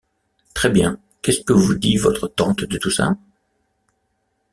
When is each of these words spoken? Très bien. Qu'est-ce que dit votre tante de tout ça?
Très 0.55 0.71
bien. 0.71 0.97
Qu'est-ce 1.21 1.41
que 1.41 1.73
dit 1.75 1.95
votre 1.97 2.27
tante 2.27 2.63
de 2.63 2.79
tout 2.79 2.89
ça? 2.89 3.13